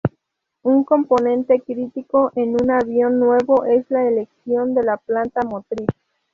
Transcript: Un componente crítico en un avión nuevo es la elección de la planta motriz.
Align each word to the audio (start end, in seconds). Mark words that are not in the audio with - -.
Un 0.63 0.83
componente 0.83 1.61
crítico 1.61 2.31
en 2.35 2.55
un 2.55 2.71
avión 2.71 3.19
nuevo 3.19 3.65
es 3.65 3.85
la 3.91 4.07
elección 4.07 4.73
de 4.73 4.81
la 4.81 4.97
planta 4.97 5.41
motriz. 5.43 5.89